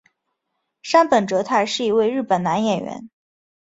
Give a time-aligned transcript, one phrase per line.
[0.81, 3.07] 杉本哲太是一位日本男演员。